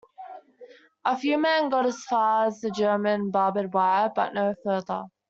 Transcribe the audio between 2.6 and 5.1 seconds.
German barbed wire but no further.